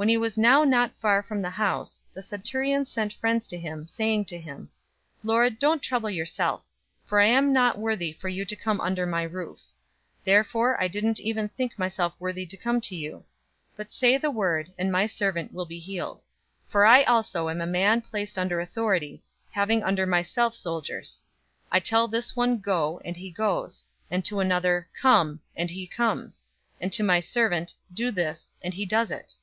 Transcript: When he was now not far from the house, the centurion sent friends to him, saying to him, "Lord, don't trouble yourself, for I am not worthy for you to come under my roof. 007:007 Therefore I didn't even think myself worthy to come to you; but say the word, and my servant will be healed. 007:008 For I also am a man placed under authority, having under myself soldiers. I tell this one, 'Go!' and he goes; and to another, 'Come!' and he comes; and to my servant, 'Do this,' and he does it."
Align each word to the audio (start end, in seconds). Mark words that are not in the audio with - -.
When 0.00 0.08
he 0.08 0.16
was 0.16 0.38
now 0.38 0.64
not 0.64 0.96
far 0.96 1.22
from 1.22 1.42
the 1.42 1.50
house, 1.50 2.00
the 2.14 2.22
centurion 2.22 2.86
sent 2.86 3.12
friends 3.12 3.46
to 3.48 3.58
him, 3.58 3.86
saying 3.86 4.24
to 4.32 4.38
him, 4.38 4.70
"Lord, 5.22 5.58
don't 5.58 5.82
trouble 5.82 6.08
yourself, 6.08 6.64
for 7.04 7.20
I 7.20 7.26
am 7.26 7.52
not 7.52 7.76
worthy 7.78 8.10
for 8.10 8.30
you 8.30 8.46
to 8.46 8.56
come 8.56 8.80
under 8.80 9.04
my 9.04 9.22
roof. 9.24 9.58
007:007 10.20 10.24
Therefore 10.24 10.82
I 10.82 10.88
didn't 10.88 11.20
even 11.20 11.48
think 11.50 11.78
myself 11.78 12.14
worthy 12.18 12.46
to 12.46 12.56
come 12.56 12.80
to 12.80 12.96
you; 12.96 13.26
but 13.76 13.90
say 13.90 14.16
the 14.16 14.30
word, 14.30 14.72
and 14.78 14.90
my 14.90 15.04
servant 15.06 15.52
will 15.52 15.66
be 15.66 15.78
healed. 15.78 16.20
007:008 16.68 16.70
For 16.72 16.86
I 16.86 17.02
also 17.02 17.50
am 17.50 17.60
a 17.60 17.66
man 17.66 18.00
placed 18.00 18.38
under 18.38 18.58
authority, 18.58 19.22
having 19.50 19.84
under 19.84 20.06
myself 20.06 20.54
soldiers. 20.54 21.20
I 21.70 21.78
tell 21.78 22.08
this 22.08 22.34
one, 22.34 22.56
'Go!' 22.56 23.02
and 23.04 23.18
he 23.18 23.30
goes; 23.30 23.84
and 24.10 24.24
to 24.24 24.40
another, 24.40 24.88
'Come!' 24.98 25.40
and 25.54 25.68
he 25.68 25.86
comes; 25.86 26.42
and 26.80 26.90
to 26.90 27.02
my 27.04 27.20
servant, 27.20 27.74
'Do 27.92 28.10
this,' 28.10 28.56
and 28.62 28.72
he 28.72 28.86
does 28.86 29.10
it." 29.10 29.34